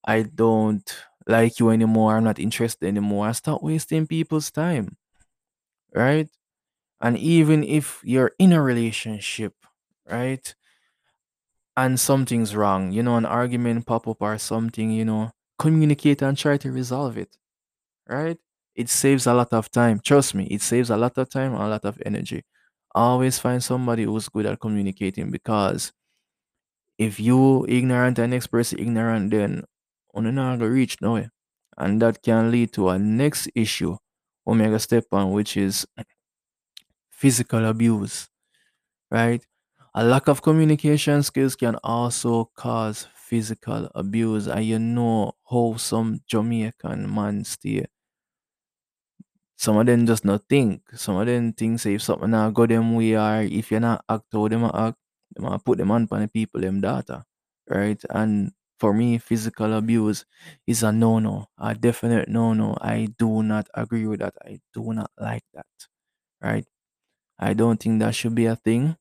I 0.06 0.24
don't 0.24 0.84
like 1.28 1.60
you 1.60 1.70
anymore. 1.70 2.18
I'm 2.18 2.24
not 2.26 2.40
interested 2.40 2.88
anymore. 2.88 3.28
I 3.28 3.32
stop 3.34 3.64
wasting 3.64 4.08
people's 4.08 4.52
time. 4.52 4.98
Right? 5.94 6.30
And 7.02 7.18
even 7.18 7.64
if 7.64 8.02
you're 8.04 8.34
in 8.40 8.54
a 8.54 8.62
relationship, 8.62 9.56
right? 10.10 10.56
And 11.78 12.00
something's 12.00 12.56
wrong, 12.56 12.92
you 12.92 13.02
know, 13.04 13.16
an 13.16 13.26
argument 13.26 13.86
pop 13.86 14.08
up 14.08 14.22
or 14.22 14.38
something, 14.38 14.92
you 14.92 15.06
know, 15.06 15.32
communicate 15.58 16.22
and 16.22 16.38
try 16.38 16.58
to 16.58 16.72
resolve 16.72 17.18
it 17.18 17.38
right? 18.10 18.38
It 18.76 18.90
saves 18.90 19.28
a 19.28 19.34
lot 19.34 19.54
of 19.54 19.72
time. 19.72 20.00
Trust 20.00 20.36
me, 20.36 20.46
it 20.48 20.62
saves 20.62 20.90
a 20.92 20.98
lot 20.98 21.18
of 21.18 21.30
time 21.30 21.54
and 21.56 21.64
a 21.64 21.68
lot 21.70 21.86
of 21.86 22.02
energy. 22.06 22.44
Always 22.96 23.40
find 23.40 23.64
somebody 23.64 24.04
who's 24.04 24.30
good 24.30 24.46
at 24.48 24.60
communicating 24.62 25.32
because 25.32 25.94
if 26.98 27.20
you 27.20 27.66
ignorant 27.68 28.20
and 28.20 28.32
next 28.32 28.48
person 28.48 28.80
ignorant, 28.80 29.32
then 29.32 29.64
on 30.14 30.34
not 30.36 30.60
gonna 30.60 30.70
reach 30.70 31.02
nowhere. 31.02 31.24
Eh? 31.24 31.28
And 31.78 32.02
that 32.02 32.22
can 32.24 32.52
lead 32.52 32.74
to 32.74 32.90
a 32.90 33.00
next 33.00 33.50
issue, 33.56 33.98
Omega 34.48 34.80
step 34.80 35.06
on, 35.12 35.32
which 35.32 35.56
is 35.58 35.88
physical 37.10 37.66
abuse, 37.66 38.30
right? 39.12 39.46
A 39.96 40.04
lack 40.04 40.28
of 40.28 40.42
communication 40.42 41.24
skills 41.24 41.56
can 41.56 41.76
also 41.84 42.52
cause 42.56 43.08
physical 43.16 43.90
abuse. 43.96 44.48
And 44.48 44.66
you 44.66 44.80
know 44.80 45.34
how 45.50 45.76
some 45.78 46.22
Jamaican 46.28 47.14
man 47.14 47.44
stay 47.46 47.86
Some 49.58 49.78
of 49.78 49.86
them 49.86 50.06
just 50.08 50.24
not 50.26 50.44
think. 50.50 50.82
Some 50.96 51.18
of 51.18 51.28
them 51.28 51.54
think 51.54 51.80
say 51.80 51.96
if 51.96 52.02
something 52.04 52.32
not 52.32 52.54
go 52.54 52.66
them 52.66 52.96
way 52.96 53.16
or 53.16 53.42
if 53.44 53.72
you're 53.72 53.80
not 53.80 54.04
act 54.10 54.26
how 54.32 54.48
them 54.48 54.64
act, 54.66 54.98
them 55.36 55.60
put 55.60 55.78
them 55.78 55.92
on 55.92 56.06
the 56.08 56.28
people 56.28 56.62
them 56.62 56.82
data. 56.82 57.26
Right? 57.68 58.02
And 58.10 58.52
for 58.80 58.94
me, 58.94 59.18
physical 59.18 59.74
abuse 59.74 60.26
is 60.68 60.84
a 60.84 60.92
no 60.92 61.20
no, 61.20 61.48
a 61.60 61.76
definite 61.76 62.30
no 62.30 62.54
no. 62.54 62.78
I 62.82 63.10
do 63.18 63.44
not 63.44 63.68
agree 63.74 64.08
with 64.08 64.22
that. 64.22 64.36
I 64.46 64.60
do 64.74 64.94
not 64.94 65.12
like 65.20 65.44
that. 65.54 65.68
Right? 66.42 66.66
I 67.40 67.54
don't 67.54 67.80
think 67.82 68.00
that 68.02 68.16
should 68.16 68.36
be 68.36 68.46
a 68.46 68.56
thing. 68.56 68.98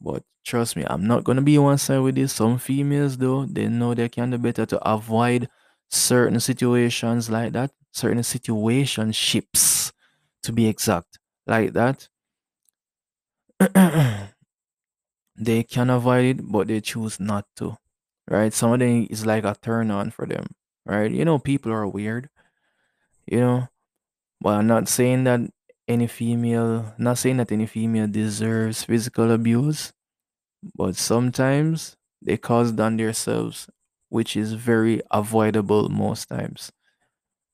But 0.00 0.22
trust 0.44 0.76
me, 0.76 0.84
I'm 0.86 1.06
not 1.06 1.24
gonna 1.24 1.42
be 1.42 1.58
one 1.58 1.78
side 1.78 2.00
with 2.00 2.16
this. 2.16 2.34
Some 2.34 2.58
females 2.58 3.16
though, 3.18 3.46
they 3.46 3.68
know 3.68 3.94
they 3.94 4.08
can 4.08 4.30
do 4.30 4.38
better 4.38 4.66
to 4.66 4.78
avoid 4.90 5.48
certain 5.90 6.40
situations 6.40 7.30
like 7.30 7.52
that, 7.52 7.72
certain 7.92 8.20
situationships 8.22 9.92
to 10.44 10.52
be 10.52 10.66
exact, 10.68 11.18
like 11.46 11.72
that. 11.74 12.08
they 15.36 15.62
can 15.62 15.90
avoid 15.90 16.24
it, 16.24 16.50
but 16.50 16.68
they 16.68 16.80
choose 16.80 17.20
not 17.20 17.44
to. 17.56 17.76
Right? 18.32 18.54
Some 18.54 18.72
of 18.72 18.80
them 18.80 19.06
is 19.10 19.26
like 19.26 19.44
a 19.44 19.56
turn 19.60 19.92
on 19.92 20.10
for 20.10 20.26
them. 20.26 20.56
Right? 20.86 21.12
You 21.12 21.24
know, 21.24 21.38
people 21.38 21.72
are 21.72 21.86
weird, 21.86 22.30
you 23.26 23.40
know. 23.40 23.68
But 24.40 24.56
I'm 24.58 24.66
not 24.66 24.88
saying 24.88 25.24
that 25.24 25.40
any 25.88 26.06
female 26.08 26.94
not 26.98 27.18
saying 27.18 27.38
that 27.38 27.52
any 27.52 27.66
female 27.66 28.08
deserves 28.08 28.84
physical 28.84 29.30
abuse 29.32 29.92
but 30.76 30.96
sometimes 30.96 31.96
they 32.20 32.36
cause 32.36 32.78
on 32.78 32.96
themselves, 32.96 33.68
which 34.08 34.36
is 34.36 34.52
very 34.54 35.02
avoidable 35.10 35.88
most 35.88 36.28
times, 36.28 36.70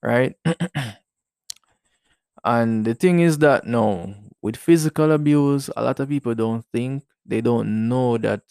right? 0.03 0.35
and 2.43 2.85
the 2.85 2.93
thing 2.93 3.19
is 3.19 3.39
that 3.39 3.65
no, 3.65 4.13
with 4.41 4.55
physical 4.55 5.11
abuse, 5.11 5.69
a 5.75 5.83
lot 5.83 5.99
of 5.99 6.09
people 6.09 6.35
don't 6.35 6.65
think 6.71 7.03
they 7.25 7.41
don't 7.41 7.89
know 7.89 8.17
that 8.17 8.41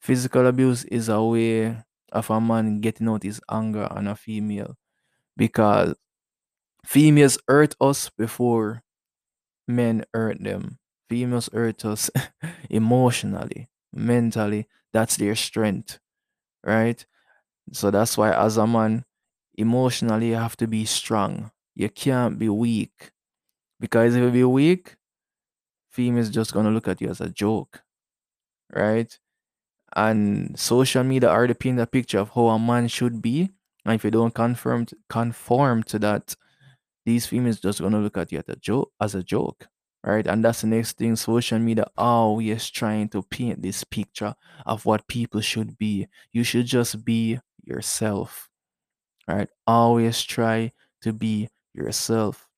physical 0.00 0.46
abuse 0.46 0.84
is 0.84 1.08
a 1.08 1.22
way 1.22 1.76
of 2.12 2.30
a 2.30 2.40
man 2.40 2.80
getting 2.80 3.08
out 3.08 3.22
his 3.22 3.40
anger 3.50 3.86
on 3.90 4.06
a 4.06 4.16
female 4.16 4.76
because 5.36 5.94
females 6.86 7.38
hurt 7.48 7.76
us 7.80 8.10
before 8.10 8.82
men 9.66 10.04
hurt 10.14 10.42
them. 10.42 10.78
Females 11.08 11.48
hurt 11.52 11.84
us 11.84 12.10
emotionally, 12.70 13.68
mentally. 13.92 14.66
That's 14.92 15.16
their 15.16 15.34
strength, 15.34 15.98
right? 16.64 17.04
So 17.72 17.90
that's 17.90 18.18
why, 18.18 18.32
as 18.34 18.56
a 18.58 18.66
man, 18.66 19.04
emotionally, 19.56 20.30
you 20.30 20.36
have 20.36 20.56
to 20.58 20.66
be 20.68 20.84
strong. 20.86 21.52
You 21.74 21.88
can't 21.90 22.38
be 22.38 22.48
weak 22.48 23.12
because 23.80 24.14
if 24.16 24.22
you 24.22 24.30
be 24.30 24.44
weak, 24.44 24.96
females 25.90 26.30
just 26.30 26.52
gonna 26.52 26.70
look 26.70 26.88
at 26.88 27.00
you 27.00 27.08
as 27.08 27.20
a 27.20 27.28
joke, 27.30 27.82
right? 28.74 29.18
And 29.96 30.58
social 30.58 31.04
media 31.04 31.28
are 31.30 31.46
the 31.46 31.54
paint 31.54 31.80
a 31.80 31.86
picture 31.86 32.18
of 32.18 32.30
how 32.30 32.48
a 32.48 32.58
man 32.58 32.88
should 32.88 33.22
be. 33.22 33.50
And 33.84 33.94
if 33.94 34.04
you 34.04 34.10
don't 34.10 34.34
conform 34.34 34.86
to, 34.86 34.96
conform 35.08 35.82
to 35.84 35.98
that, 36.00 36.36
these 37.06 37.26
females 37.26 37.60
just 37.60 37.80
gonna 37.80 38.00
look 38.00 38.18
at 38.18 38.32
you 38.32 38.38
as 38.38 38.48
a 38.48 38.56
joke 38.56 38.92
as 39.00 39.14
a 39.14 39.22
joke 39.22 39.68
right? 40.04 40.26
And 40.26 40.44
that's 40.44 40.60
the 40.62 40.68
next 40.68 40.96
thing. 40.98 41.16
Social 41.16 41.58
media 41.58 41.86
always 41.96 42.70
trying 42.70 43.08
to 43.10 43.22
paint 43.22 43.62
this 43.62 43.84
picture 43.84 44.34
of 44.64 44.86
what 44.86 45.08
people 45.08 45.40
should 45.40 45.76
be. 45.76 46.06
You 46.32 46.44
should 46.44 46.66
just 46.66 47.04
be 47.04 47.40
yourself 47.64 48.48
right? 49.28 49.48
Always 49.66 50.22
try 50.22 50.72
to 51.02 51.12
be 51.12 51.48
yourself. 51.74 52.48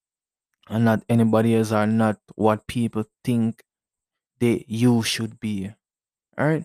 And 0.68 0.84
not 0.84 1.04
anybody 1.08 1.56
else 1.56 1.72
are 1.72 1.86
not 1.86 2.18
what 2.36 2.66
people 2.66 3.04
think 3.24 3.64
they 4.40 4.64
you 4.68 5.02
should 5.02 5.40
be 5.40 5.72
all 6.38 6.46
right 6.46 6.64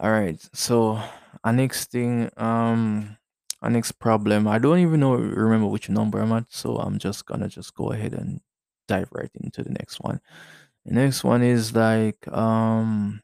all 0.00 0.10
right 0.10 0.40
so 0.52 1.00
our 1.44 1.52
next 1.52 1.90
thing 1.90 2.30
um 2.36 3.16
our 3.62 3.70
next 3.70 3.92
problem 3.92 4.46
i 4.48 4.58
don't 4.58 4.78
even 4.78 5.00
know 5.00 5.14
remember 5.14 5.66
which 5.66 5.88
number 5.88 6.20
i'm 6.20 6.32
at 6.32 6.44
so 6.50 6.76
i'm 6.76 6.98
just 6.98 7.26
gonna 7.26 7.48
just 7.48 7.74
go 7.74 7.92
ahead 7.92 8.12
and 8.12 8.40
dive 8.88 9.08
right 9.12 9.30
into 9.40 9.62
the 9.62 9.70
next 9.70 9.98
one. 10.00 10.20
The 10.84 10.94
next 10.94 11.24
one 11.24 11.42
is 11.42 11.74
like 11.74 12.28
um 12.28 13.22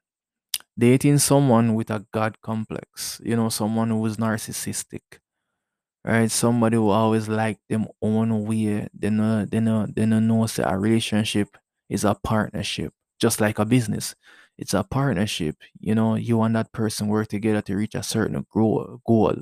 dating 0.79 1.19
someone 1.19 1.75
with 1.75 1.91
a 1.91 2.07
god 2.13 2.41
complex 2.43 3.21
you 3.25 3.37
know 3.37 3.49
someone 3.51 3.91
who 3.91 4.05
is 4.07 4.19
narcissistic 4.19 5.03
right? 6.05 6.31
Somebody 6.31 6.77
who 6.77 6.89
always 6.91 7.29
like 7.29 7.59
them 7.69 7.87
own 8.03 8.45
way 8.45 8.89
they 8.95 9.11
know 9.11 9.45
they 9.45 9.61
know 9.61 9.87
they 9.87 10.07
know 10.07 10.21
know 10.21 10.47
say 10.47 10.63
a 10.67 10.77
relationship 10.79 11.49
is 11.89 12.05
a 12.05 12.15
partnership 12.15 12.93
just 13.21 13.41
like 13.41 13.59
a 13.59 13.65
business 13.67 14.15
it's 14.61 14.75
a 14.75 14.85
partnership 14.85 15.57
you 15.81 15.95
know 15.95 16.17
you 16.17 16.43
and 16.43 16.57
that 16.57 16.73
person 16.73 17.09
work 17.09 17.29
together 17.29 17.63
to 17.63 17.77
reach 17.77 17.97
a 17.97 18.03
certain 18.05 18.47
goal 18.53 19.01
goal 19.07 19.35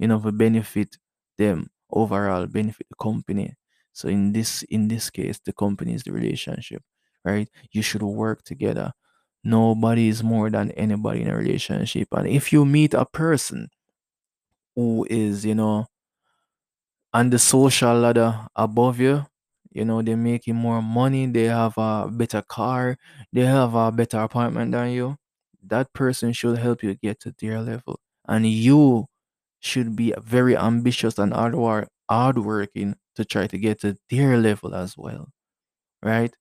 you 0.00 0.08
know 0.08 0.20
to 0.20 0.32
benefit 0.32 0.98
them 1.38 1.70
overall 1.90 2.46
benefit 2.46 2.86
the 2.90 2.96
company. 3.02 3.54
So 3.92 4.08
in 4.08 4.32
this 4.32 4.62
in 4.64 4.88
this 4.88 5.10
case 5.10 5.40
the 5.44 5.52
company 5.52 5.94
is 5.94 6.02
the 6.04 6.12
relationship 6.12 6.82
right? 7.24 7.48
You 7.72 7.82
should 7.82 8.02
work 8.02 8.44
together. 8.44 8.92
Nobody 9.44 10.08
is 10.08 10.22
more 10.22 10.50
than 10.50 10.72
anybody 10.72 11.22
in 11.22 11.28
a 11.30 11.36
relationship. 11.36 12.08
And 12.12 12.28
if 12.28 12.52
you 12.52 12.66
meet 12.66 12.94
a 12.94 13.06
person 13.06 13.70
who 14.76 15.06
is 15.10 15.44
you 15.44 15.54
know 15.54 15.86
on 17.14 17.30
the 17.30 17.38
social 17.38 17.94
ladder 17.98 18.46
above 18.56 19.00
you. 19.00 19.24
You 19.74 19.84
know, 19.84 20.02
they're 20.02 20.16
making 20.16 20.56
more 20.56 20.82
money, 20.82 21.26
they 21.26 21.44
have 21.44 21.76
a 21.78 22.08
better 22.10 22.42
car, 22.42 22.98
they 23.32 23.42
have 23.46 23.74
a 23.74 23.92
better 23.92 24.20
apartment 24.20 24.72
than 24.72 24.90
you. 24.92 25.16
That 25.62 25.92
person 25.92 26.32
should 26.32 26.58
help 26.58 26.82
you 26.82 26.94
get 26.94 27.20
to 27.20 27.34
their 27.40 27.60
level. 27.60 28.00
And 28.28 28.46
you 28.48 29.06
should 29.60 29.96
be 29.96 30.14
very 30.22 30.56
ambitious 30.56 31.18
and 31.18 31.32
hard 31.34 31.88
hardworking 32.10 32.96
to 33.16 33.24
try 33.24 33.46
to 33.48 33.58
get 33.58 33.80
to 33.80 33.96
their 34.10 34.38
level 34.38 34.74
as 34.74 34.96
well. 34.98 35.30
Right? 36.02 36.34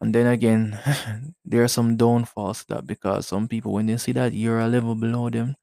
And 0.00 0.14
then 0.14 0.26
again, 0.26 0.78
there 1.44 1.62
are 1.64 1.68
some 1.68 1.96
downfalls 1.96 2.64
to 2.64 2.74
that 2.74 2.86
because 2.86 3.26
some 3.28 3.48
people, 3.48 3.72
when 3.72 3.86
they 3.86 3.96
see 3.96 4.12
that 4.12 4.32
you're 4.32 4.60
a 4.60 4.68
level 4.68 4.94
below 4.94 5.30
them, 5.30 5.56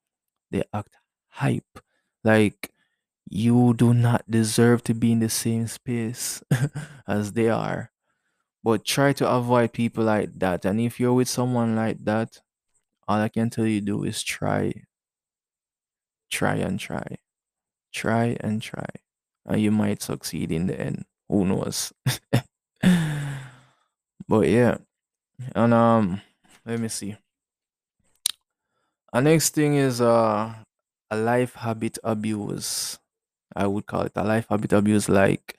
they 0.51 0.63
act 0.73 0.97
hype. 1.29 1.79
Like 2.23 2.70
you 3.33 3.73
do 3.73 3.93
not 3.93 4.29
deserve 4.29 4.83
to 4.83 4.93
be 4.93 5.13
in 5.13 5.19
the 5.19 5.29
same 5.29 5.65
space 5.65 6.43
as 7.07 7.31
they 7.31 7.47
are. 7.47 7.89
But 8.61 8.83
try 8.83 9.13
to 9.13 9.29
avoid 9.29 9.71
people 9.71 10.03
like 10.03 10.37
that. 10.39 10.65
And 10.65 10.81
if 10.81 10.99
you're 10.99 11.13
with 11.13 11.29
someone 11.29 11.73
like 11.73 12.03
that, 12.03 12.41
all 13.07 13.21
I 13.21 13.29
can 13.29 13.49
tell 13.49 13.65
you 13.65 13.79
do 13.79 14.03
is 14.03 14.21
try, 14.21 14.73
try 16.29 16.55
and 16.55 16.77
try, 16.77 17.19
try 17.93 18.35
and 18.41 18.61
try. 18.61 18.85
And 19.45 19.61
you 19.61 19.71
might 19.71 20.01
succeed 20.01 20.51
in 20.51 20.67
the 20.67 20.77
end. 20.79 21.05
Who 21.29 21.45
knows? 21.45 21.93
but 24.27 24.41
yeah. 24.41 24.77
And 25.55 25.73
um 25.73 26.21
let 26.65 26.81
me 26.81 26.89
see. 26.89 27.15
Our 29.13 29.21
next 29.21 29.55
thing 29.55 29.75
is 29.75 30.01
uh 30.01 30.53
a 31.09 31.17
life 31.17 31.55
habit 31.55 31.97
abuse. 32.03 32.99
I 33.55 33.67
would 33.67 33.85
call 33.85 34.01
it 34.03 34.13
a 34.15 34.23
life 34.23 34.47
habit 34.49 34.73
abuse. 34.73 35.09
Like, 35.09 35.57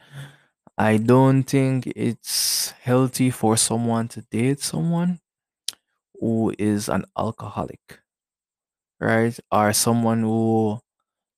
I 0.78 0.98
don't 0.98 1.44
think 1.44 1.86
it's 1.88 2.70
healthy 2.82 3.30
for 3.30 3.56
someone 3.56 4.08
to 4.08 4.22
date 4.22 4.60
someone 4.60 5.20
who 6.20 6.54
is 6.58 6.88
an 6.88 7.04
alcoholic, 7.18 8.00
right? 9.00 9.38
Or 9.50 9.72
someone 9.72 10.22
who 10.22 10.80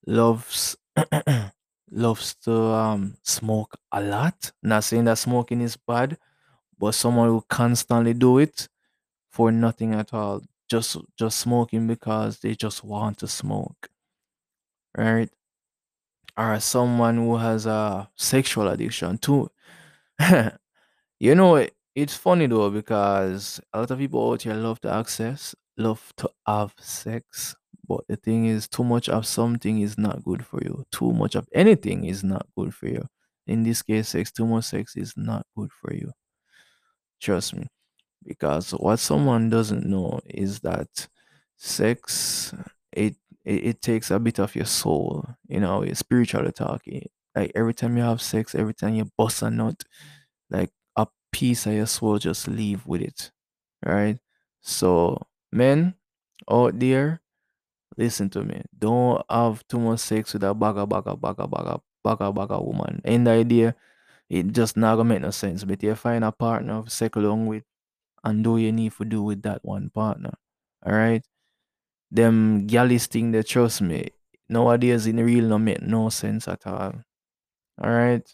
loves 0.07 0.77
loves 1.91 2.35
to 2.45 2.53
um 2.55 3.17
smoke 3.23 3.77
a 3.93 4.03
lot. 4.03 4.53
Not 4.63 4.85
saying 4.85 5.05
that 5.07 5.19
smoking 5.19 5.61
is 5.61 5.77
bad, 5.77 6.19
but 6.79 6.93
someone 6.95 7.29
who 7.31 7.45
constantly 7.49 8.15
do 8.15 8.39
it 8.39 8.69
for 9.31 9.53
nothing 9.53 9.95
at 9.95 10.15
all. 10.15 10.43
Just 10.71 10.99
just 11.19 11.39
smoking 11.41 11.87
because 11.89 12.41
they 12.41 12.55
just 12.55 12.85
want 12.85 13.19
to 13.21 13.29
smoke, 13.29 13.91
right? 14.97 15.31
Or 16.37 16.59
someone 16.61 17.17
who 17.17 17.37
has 17.37 17.67
a 17.67 18.09
sexual 18.17 18.69
addiction 18.69 19.19
too. 19.19 19.51
you 21.21 21.35
know, 21.35 21.57
it, 21.57 21.75
it's 21.95 22.17
funny 22.17 22.47
though 22.47 22.71
because 22.71 23.61
a 23.73 23.81
lot 23.81 23.91
of 23.91 23.99
people 23.99 24.33
out 24.33 24.43
here 24.43 24.55
love 24.55 24.81
to 24.83 24.93
access, 24.93 25.55
love 25.77 26.13
to 26.17 26.31
have 26.47 26.75
sex, 26.79 27.55
but 27.89 28.07
the 28.09 28.17
thing 28.17 28.47
is, 28.47 28.69
too 28.69 28.85
much 28.85 29.09
of 29.09 29.27
something 29.27 29.81
is 29.81 29.99
not 29.99 30.25
good 30.25 30.45
for 30.45 30.61
you. 30.63 30.85
Too 30.91 31.13
much 31.13 31.35
of 31.35 31.49
anything 31.53 32.05
is 32.05 32.25
not 32.25 32.47
good 32.57 32.75
for 32.75 32.89
you. 32.89 33.07
In 33.47 33.63
this 33.63 33.83
case, 33.83 34.09
sex, 34.09 34.33
too 34.33 34.47
much 34.47 34.65
sex 34.67 34.97
is 34.97 35.15
not 35.17 35.47
good 35.57 35.71
for 35.73 35.93
you. 35.95 36.13
Trust 37.21 37.55
me. 37.57 37.67
Because 38.25 38.71
what 38.73 38.99
someone 38.99 39.51
doesn't 39.51 39.87
know 39.87 40.21
is 40.27 40.61
that 40.61 40.89
sex, 41.57 42.55
it 42.93 43.17
it, 43.45 43.65
it 43.65 43.83
takes 43.83 44.11
a 44.11 44.19
bit 44.19 44.39
of 44.39 44.55
your 44.55 44.67
soul, 44.67 45.27
you 45.49 45.61
know, 45.61 45.83
your 45.85 45.95
spiritual 45.95 46.51
talking. 46.53 47.09
Like 47.35 47.53
every 47.55 47.75
time 47.75 47.97
you 47.97 48.03
have 48.05 48.23
sex, 48.23 48.55
every 48.55 48.75
time 48.75 48.95
you 48.95 49.11
bust 49.19 49.43
a 49.43 49.51
nut, 49.51 49.83
like 50.51 50.71
a 50.97 51.07
piece 51.33 51.67
of 51.67 51.75
your 51.75 51.87
soul 51.87 52.19
just 52.19 52.49
leave 52.49 52.87
with 52.87 53.03
it. 53.03 53.33
Right? 53.85 54.19
So 54.63 55.27
men 55.53 55.95
out 56.51 56.79
there, 56.79 57.21
listen 57.97 58.31
to 58.31 58.45
me. 58.45 58.63
Don't 58.79 59.23
have 59.31 59.67
too 59.69 59.79
much 59.79 60.01
sex 60.01 60.33
with 60.35 60.45
a 60.45 60.55
baga 60.55 60.87
baga 60.87 61.17
baga 61.17 61.47
baga 61.47 61.81
baga 62.03 62.33
baga 62.33 62.61
woman. 62.61 63.01
End 63.05 63.29
idea, 63.29 63.75
it 64.31 64.53
just 64.53 64.77
not 64.77 64.97
gonna 64.97 65.09
make 65.09 65.23
no 65.23 65.31
sense. 65.31 65.65
But 65.65 65.83
you 65.83 65.95
find 65.95 66.25
a 66.25 66.33
partner 66.33 66.83
to 66.83 66.91
sex 66.91 67.17
along 67.17 67.47
with 67.47 67.65
and 68.25 68.43
do 68.45 68.57
you 68.59 68.73
need 68.73 68.93
to 68.93 69.05
do 69.05 69.23
with 69.23 69.43
that 69.43 69.65
one 69.65 69.91
partner. 69.91 70.35
Alright? 70.87 71.25
Them 72.15 72.69
gallis 72.69 73.09
thing 73.09 73.33
they 73.33 73.43
trust 73.43 73.83
me. 73.83 74.11
Nowadays 74.49 75.09
in 75.09 75.17
real 75.17 75.47
no 75.47 75.59
make 75.59 75.83
no 75.83 76.11
sense 76.11 76.47
at 76.47 76.65
all. 76.65 76.95
Alright? 77.83 78.33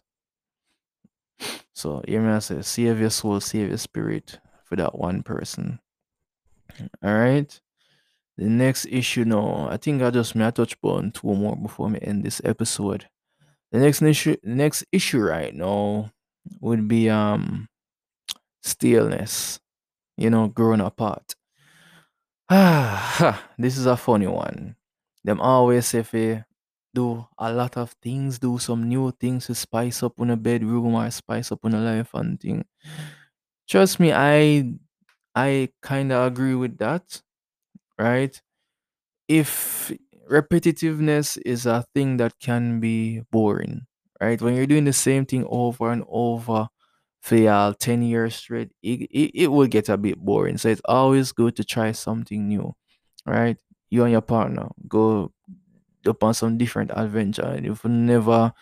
So 1.72 2.02
hear 2.06 2.20
me 2.20 2.28
I 2.28 2.40
say, 2.40 2.60
save 2.60 3.00
your 3.00 3.08
soul, 3.08 3.40
save 3.40 3.68
your 3.68 3.78
spirit 3.78 4.38
for 4.66 4.76
that 4.76 4.98
one 4.98 5.22
person. 5.22 5.80
Alright? 7.02 7.58
The 8.36 8.50
next 8.50 8.84
issue 8.90 9.24
now, 9.24 9.68
I 9.70 9.78
think 9.78 10.02
I 10.02 10.10
just 10.10 10.34
may 10.34 10.48
I 10.48 10.50
touch 10.50 10.74
upon 10.74 11.12
two 11.12 11.34
more 11.34 11.56
before 11.56 11.88
me 11.88 12.00
end 12.02 12.22
this 12.22 12.42
episode. 12.44 13.08
The 13.72 13.78
next 13.78 14.02
issue 14.02 14.36
next 14.44 14.84
issue 14.92 15.20
right 15.20 15.54
now 15.54 16.10
would 16.60 16.86
be 16.86 17.08
um 17.08 17.68
stillness, 18.62 19.58
you 20.18 20.28
know, 20.28 20.48
growing 20.48 20.82
apart. 20.82 21.34
Ah, 22.52 23.44
this 23.58 23.78
is 23.78 23.86
a 23.86 23.96
funny 23.96 24.26
one. 24.26 24.74
Them 25.24 25.40
always 25.40 25.86
say 25.86 26.02
fi 26.02 26.44
do 26.92 27.24
a 27.38 27.52
lot 27.52 27.76
of 27.76 27.92
things, 28.02 28.40
do 28.40 28.58
some 28.58 28.88
new 28.88 29.12
things 29.12 29.46
to 29.46 29.54
spice 29.54 30.02
up 30.02 30.18
on 30.20 30.30
a 30.30 30.36
bedroom 30.36 30.94
or 30.96 31.08
spice 31.12 31.52
up 31.52 31.64
on 31.64 31.74
a 31.74 31.80
life 31.80 32.10
and 32.14 32.40
thing. 32.40 32.64
Trust 33.68 34.00
me, 34.00 34.12
I 34.12 34.72
I 35.34 35.70
kinda 35.84 36.24
agree 36.24 36.54
with 36.54 36.78
that, 36.78 37.22
right? 37.98 38.40
If 39.28 39.92
repetitiveness 40.30 41.38
is 41.46 41.66
a 41.66 41.84
thing 41.94 42.18
that 42.18 42.34
can 42.40 42.80
be 42.80 43.22
boring, 43.32 43.86
right? 44.20 44.40
When 44.42 44.54
you're 44.56 44.66
doing 44.66 44.84
the 44.86 44.92
same 44.94 45.26
thing 45.26 45.46
over 45.50 45.90
and 45.92 46.04
over 46.08 46.68
for 47.20 47.36
y'all 47.36 47.74
10 47.74 48.02
years 48.02 48.34
straight, 48.36 48.70
it, 48.82 49.02
it, 49.10 49.32
it 49.34 49.46
will 49.48 49.66
get 49.66 49.88
a 49.88 49.96
bit 49.96 50.18
boring. 50.18 50.58
So 50.58 50.68
it's 50.68 50.82
always 50.86 51.32
good 51.32 51.56
to 51.56 51.64
try 51.64 51.92
something 51.92 52.48
new, 52.48 52.74
right? 53.26 53.56
You 53.90 54.04
and 54.04 54.12
your 54.12 54.22
partner 54.22 54.68
go 54.88 55.32
upon 56.06 56.34
some 56.34 56.58
different 56.58 56.90
adventure. 56.94 57.54
If 57.56 57.64
you've 57.64 57.84
never 57.86 58.52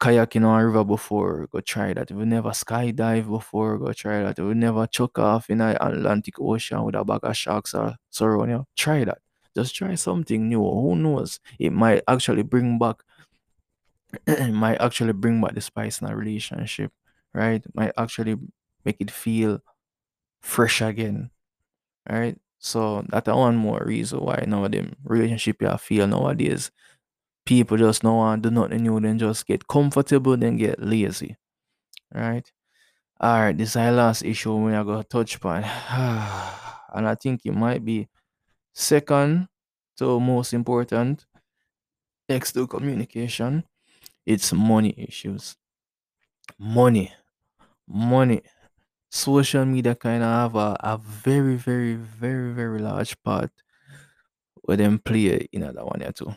kayaking 0.00 0.46
on 0.46 0.60
a 0.60 0.66
river 0.66 0.84
before, 0.84 1.46
go 1.52 1.60
try 1.60 1.92
that. 1.92 2.10
If 2.10 2.16
you 2.16 2.24
never 2.26 2.50
skydive 2.50 3.28
before, 3.28 3.78
go 3.78 3.92
try 3.92 4.22
that. 4.22 4.38
If 4.38 4.44
you 4.44 4.54
never 4.54 4.86
choke 4.86 5.18
off 5.18 5.50
in 5.50 5.58
the 5.58 5.76
Atlantic 5.84 6.40
Ocean 6.40 6.84
with 6.84 6.94
a 6.94 7.04
bag 7.04 7.20
of 7.22 7.36
sharks 7.36 7.74
or 7.74 7.96
surround 8.10 8.50
you, 8.50 8.66
try 8.76 9.04
that. 9.04 9.18
Just 9.54 9.74
try 9.74 9.94
something 9.96 10.48
new. 10.48 10.62
Who 10.62 10.96
knows? 10.96 11.40
It 11.58 11.72
might 11.72 12.02
actually 12.08 12.42
bring 12.44 12.78
back 12.78 13.02
it 14.26 14.52
might 14.52 14.80
actually 14.80 15.12
bring 15.12 15.40
back 15.40 15.54
the 15.54 15.60
spice 15.60 16.00
in 16.00 16.08
a 16.08 16.16
relationship, 16.16 16.92
right? 17.34 17.62
Might 17.74 17.92
actually 17.96 18.36
make 18.84 18.96
it 19.00 19.10
feel 19.10 19.60
fresh 20.42 20.82
again, 20.82 21.30
right? 22.10 22.38
So 22.58 23.04
that's 23.08 23.28
one 23.28 23.56
more 23.56 23.82
reason 23.86 24.20
why 24.20 24.44
now 24.46 24.68
them 24.68 24.96
relationship 25.04 25.62
you 25.62 25.76
feel 25.78 26.06
nowadays. 26.06 26.70
People 27.46 27.76
just 27.78 28.02
don't 28.02 28.16
want 28.16 28.42
do 28.42 28.50
nothing 28.50 28.82
new, 28.82 29.00
then 29.00 29.18
just 29.18 29.46
get 29.46 29.66
comfortable, 29.68 30.36
then 30.36 30.56
get 30.56 30.82
lazy. 30.82 31.36
Right? 32.14 32.50
Alright, 33.22 33.58
this 33.58 33.70
is 33.70 33.76
our 33.76 33.92
last 33.92 34.22
issue 34.24 34.54
we 34.56 34.74
are 34.74 34.84
gonna 34.84 35.04
touch 35.04 35.36
upon. 35.36 35.64
and 36.94 37.08
I 37.08 37.14
think 37.16 37.42
it 37.44 37.52
might 37.54 37.84
be 37.84 38.08
second 38.74 39.48
to 39.98 40.20
most 40.20 40.54
important 40.54 41.26
next 42.28 42.52
to 42.52 42.66
communication. 42.66 43.64
It's 44.26 44.52
money 44.52 44.94
issues. 44.96 45.56
Money. 46.58 47.12
Money. 47.90 48.42
Social 49.10 49.64
media 49.66 49.94
kind 49.94 50.22
of 50.22 50.30
have 50.30 50.56
a, 50.56 50.76
a 50.80 50.98
very, 50.98 51.56
very, 51.56 51.94
very, 51.96 52.52
very 52.54 52.80
large 52.80 53.22
part 53.22 53.52
where 54.62 54.76
them 54.76 54.98
play 54.98 55.48
in 55.52 55.62
that 55.62 55.74
one 55.74 56.00
here 56.00 56.12
too. 56.12 56.34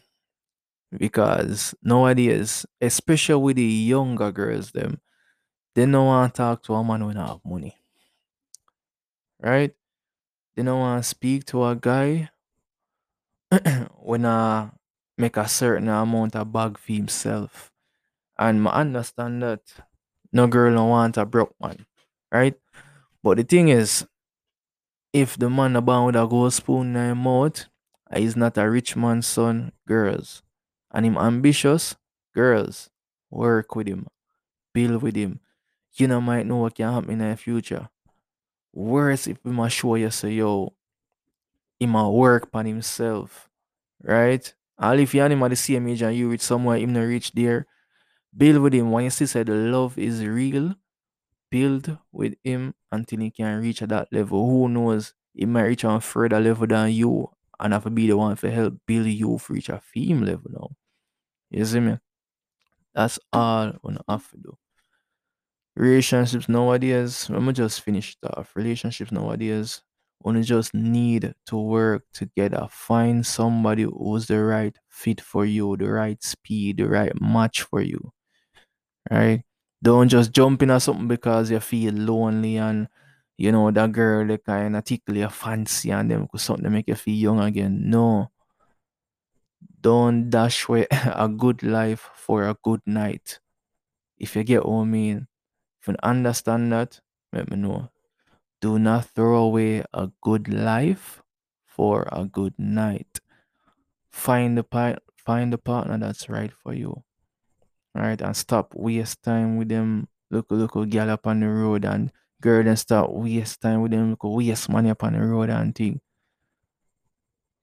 Because 0.97 1.75
nowadays, 1.83 2.65
especially 2.81 3.41
with 3.41 3.55
the 3.57 3.63
younger 3.63 4.31
girls, 4.31 4.71
them 4.71 5.01
they 5.75 5.85
don't 5.85 6.07
want 6.07 6.33
to 6.35 6.37
talk 6.37 6.63
to 6.63 6.75
a 6.75 6.83
man 6.83 7.01
don't 7.01 7.15
have 7.17 7.41
money. 7.45 7.75
Right? 9.39 9.75
They 10.55 10.63
don't 10.63 10.79
want 10.79 11.03
to 11.03 11.09
speak 11.09 11.45
to 11.47 11.65
a 11.65 11.75
guy 11.75 12.31
when 13.99 14.25
uh 14.25 14.69
make 15.17 15.37
a 15.37 15.47
certain 15.47 15.87
amount 15.89 16.35
of 16.35 16.51
bag 16.51 16.77
for 16.77 16.91
himself. 16.93 17.71
And 18.39 18.67
I 18.67 18.81
understand 18.81 19.43
that 19.43 19.61
no 20.34 20.48
girl 20.48 20.74
don't 20.76 20.89
want 20.89 21.17
a 21.17 21.26
broke 21.26 21.56
man. 21.62 21.86
Right? 22.32 22.56
But 23.22 23.38
the 23.38 23.43
thing 23.43 23.69
is, 23.69 24.06
if 25.13 25.38
the 25.38 25.50
man 25.50 25.74
born 25.86 26.06
with 26.06 26.15
a 26.15 26.26
gold 26.26 26.54
spoon 26.54 26.96
in 26.96 27.10
his 27.10 27.15
mouth, 27.15 27.65
he's 28.13 28.36
not 28.36 28.58
a 28.58 28.69
rich 28.69 28.96
man's 28.96 29.28
son, 29.28 29.72
girls, 29.88 30.41
and 30.91 31.06
him 31.06 31.17
ambitious, 31.17 31.96
Girls, 32.34 32.89
work 33.30 33.76
with 33.76 33.88
him, 33.88 34.08
build 34.74 35.04
with 35.04 35.15
him. 35.15 35.39
You 35.93 36.08
know 36.08 36.19
might 36.19 36.48
know 36.48 36.58
what 36.58 36.74
can 36.74 36.91
happen 36.91 37.22
in 37.22 37.30
the 37.30 37.38
future. 37.38 37.89
Worse 38.74 39.28
if 39.28 39.46
must 39.46 39.76
show 39.76 39.93
you 39.96 40.10
say 40.10 40.32
yo, 40.32 40.74
he 41.80 41.86
might 41.86 42.08
work 42.08 42.50
on 42.52 42.65
himself, 42.65 43.50
right? 44.02 44.52
All 44.80 44.98
if 44.98 45.13
you 45.13 45.22
and 45.22 45.34
him 45.34 45.43
at 45.43 45.50
the 45.50 45.56
same 45.56 45.88
age 45.88 46.02
and 46.02 46.15
you 46.15 46.28
reach 46.28 46.41
somewhere, 46.41 46.78
him 46.78 46.91
not 46.91 47.02
reach 47.02 47.32
there, 47.34 47.67
build 48.36 48.62
with 48.62 48.74
him. 48.74 48.91
When 48.91 49.06
you 49.06 49.10
see 49.10 49.26
the 49.26 49.54
love 49.54 49.98
is 49.98 50.26
real, 50.26 50.76
build 51.52 51.98
with 52.12 52.36
him 52.43 52.76
until 52.91 53.19
he 53.19 53.32
can 53.32 53.62
reach 53.62 53.82
that 53.82 54.10
level. 54.12 54.46
Who 54.46 54.69
knows? 54.69 55.13
He 55.34 55.46
might 55.46 55.63
reach 55.63 55.84
a 55.84 56.00
further 56.02 56.39
level 56.39 56.67
than 56.67 56.91
you 56.91 57.30
and 57.60 57.74
have 57.74 57.84
to 57.86 57.89
be 57.89 58.08
the 58.08 58.17
one 58.17 58.36
to 58.38 58.52
help 58.52 58.76
build 58.88 59.08
you 59.08 59.38
for 59.38 59.54
reach 59.54 59.69
a 59.69 59.82
theme 59.93 60.24
level 60.24 60.52
now. 60.52 60.69
You 61.52 61.65
see 61.65 61.80
me? 61.80 62.00
That's 62.96 63.19
all 63.32 63.74
we 63.84 63.96
have 64.10 64.30
to 64.32 64.38
do. 64.38 64.58
Relationships 65.76 66.50
nowadays, 66.50 67.30
let 67.30 67.41
me 67.41 67.54
just 67.54 67.82
finish 67.82 68.15
it 68.22 68.28
off. 68.38 68.56
Relationships 68.56 69.12
nowadays, 69.12 69.82
only 70.24 70.43
just 70.43 70.74
need 70.74 71.34
to 71.48 71.58
work 71.58 72.04
together. 72.13 72.67
Find 72.72 73.26
somebody 73.26 73.84
who's 73.84 74.28
the 74.28 74.39
right 74.41 74.76
fit 74.89 75.19
for 75.22 75.46
you, 75.46 75.76
the 75.78 75.89
right 75.91 76.22
speed, 76.24 76.78
the 76.78 76.88
right 76.88 77.12
match 77.22 77.62
for 77.63 77.82
you. 77.82 78.12
Right? 79.11 79.43
Don't 79.81 80.09
just 80.09 80.31
jump 80.31 80.63
in 80.63 80.69
into 80.69 80.79
something 80.79 81.07
because 81.07 81.51
you 81.51 81.59
feel 81.59 81.93
lonely 81.93 82.57
and 82.57 82.87
you 83.37 83.51
know 83.51 83.69
that 83.71 83.91
girl 83.91 84.25
they 84.25 84.37
kind 84.37 84.75
of 84.77 84.83
tickle 84.85 85.17
your 85.17 85.29
fancy 85.29 85.91
and 85.91 86.09
them 86.09 86.27
something 86.37 86.71
make 86.71 86.87
you 86.87 86.95
feel 86.95 87.15
young 87.15 87.39
again. 87.41 87.89
No. 87.89 88.31
Don't 89.81 90.29
dash 90.29 90.65
away 90.69 90.87
a 90.91 91.27
good 91.29 91.61
life 91.63 92.09
for 92.15 92.47
a 92.47 92.55
good 92.63 92.81
night. 92.85 93.39
If 94.17 94.35
you 94.35 94.43
get 94.43 94.65
what 94.65 94.81
I 94.81 94.85
mean. 94.85 95.27
If 95.81 95.89
you 95.89 95.95
understand 96.03 96.71
that, 96.71 97.01
let 97.33 97.51
me 97.51 97.57
know. 97.57 97.89
Do 98.61 98.79
not 98.79 99.05
throw 99.05 99.43
away 99.43 99.83
a 99.93 100.11
good 100.21 100.47
life 100.47 101.23
for 101.65 102.07
a 102.11 102.25
good 102.25 102.55
night. 102.57 103.19
Find 104.11 104.57
the 104.57 104.99
find 105.17 105.53
the 105.53 105.57
partner 105.57 105.97
that's 105.97 106.29
right 106.29 106.53
for 106.53 106.73
you. 106.73 107.03
Right? 107.95 108.19
And 108.21 108.36
stop 108.36 108.73
waste 108.75 109.21
time 109.23 109.58
with 109.58 109.69
them 109.69 110.08
local 110.32 110.58
local 110.58 110.86
gal 110.86 111.10
up 111.10 111.27
on 111.27 111.39
the 111.39 111.47
road 111.47 111.86
and 111.86 112.12
girl 112.41 112.67
and 112.67 112.77
stop 112.77 113.10
waste 113.12 113.62
time 113.62 113.82
with 113.82 113.91
them 113.91 114.12
local 114.12 114.36
waste 114.36 114.69
money 114.69 114.89
up 114.89 115.03
on 115.03 115.13
the 115.13 115.21
road 115.21 115.49
and 115.49 115.75
thing. 115.75 116.01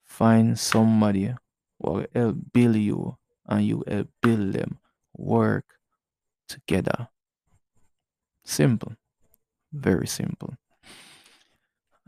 Find 0.04 0.58
somebody 0.58 1.34
will 1.78 2.06
help 2.14 2.36
build 2.52 2.76
you 2.76 3.16
and 3.46 3.64
you 3.66 3.84
help 3.88 4.08
build 4.22 4.52
them. 4.52 4.78
Work 5.16 5.64
together. 6.48 7.08
Simple. 8.44 8.94
Very 9.72 10.06
simple. 10.06 10.54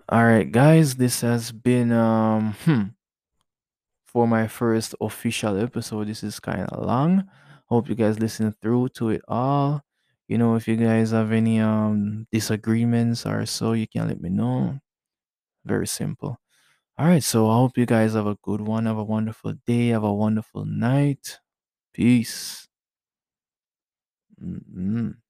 All 0.09 0.25
right, 0.25 0.51
guys, 0.51 0.97
this 0.97 1.21
has 1.21 1.53
been 1.53 1.93
um 1.93 2.55
hmm, 2.65 2.83
for 4.05 4.27
my 4.27 4.47
first 4.47 4.95
official 5.01 5.59
episode. 5.59 6.09
This 6.09 6.23
is 6.23 6.41
kind 6.41 6.67
of 6.69 6.85
long. 6.85 7.29
Hope 7.73 7.89
you 7.89 7.97
guys 7.97 8.19
listen 8.21 8.53
through 8.61 8.91
to 9.01 9.11
it 9.11 9.23
all. 9.29 9.83
You 10.29 10.39
know, 10.39 10.57
if 10.57 10.69
you 10.69 10.77
guys 10.77 11.11
have 11.13 11.33
any 11.33 11.61
um 11.61 12.27
disagreements 12.33 13.27
or 13.27 13.47
so, 13.47 13.73
you 13.75 13.89
can 13.89 14.09
let 14.09 14.21
me 14.21 14.31
know. 14.31 14.79
Very 15.65 15.87
simple. 15.89 16.39
All 16.99 17.07
right, 17.09 17.25
so 17.25 17.51
I 17.51 17.57
hope 17.57 17.79
you 17.79 17.87
guys 17.87 18.15
have 18.15 18.27
a 18.29 18.39
good 18.43 18.61
one. 18.63 18.87
Have 18.87 18.99
a 18.99 19.05
wonderful 19.05 19.55
day. 19.67 19.89
Have 19.89 20.05
a 20.05 20.15
wonderful 20.15 20.65
night. 20.67 21.41
Peace. 21.95 22.69
Mhm. 24.41 25.23